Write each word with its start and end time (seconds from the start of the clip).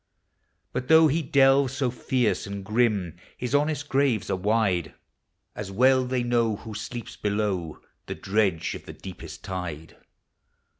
But 0.73 0.87
though 0.87 1.07
he 1.09 1.21
delves 1.21 1.77
bo 1.79 1.91
fierce 1.91 2.47
and 2.47 2.65
grim, 2.65 3.17
His 3.37 3.53
honest 3.53 3.87
graves 3.87 4.31
are 4.31 4.35
wide 4.35 4.95
384 5.53 5.53
POEMS 5.53 5.69
OF 5.69 5.75
NATURE. 5.75 5.75
As 5.75 5.77
well 5.77 6.05
they 6.07 6.23
know 6.23 6.55
who 6.55 6.73
sleep 6.73 7.07
below 7.21 7.81
The 8.07 8.15
dredge 8.15 8.73
of 8.73 8.87
the 8.87 8.93
deepest 8.93 9.43
tide. 9.43 9.97